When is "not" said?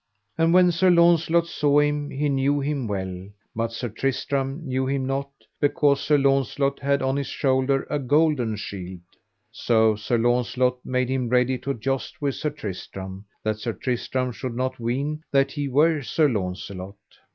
5.05-5.29, 14.55-14.79